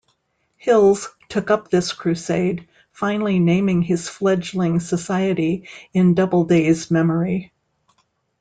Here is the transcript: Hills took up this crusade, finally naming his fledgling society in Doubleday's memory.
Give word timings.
Hills 0.57 1.09
took 1.29 1.51
up 1.51 1.69
this 1.69 1.93
crusade, 1.93 2.67
finally 2.91 3.37
naming 3.37 3.83
his 3.83 4.09
fledgling 4.09 4.79
society 4.79 5.67
in 5.93 6.15
Doubleday's 6.15 6.89
memory. 6.89 7.53